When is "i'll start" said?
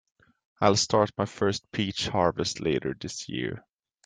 0.59-1.11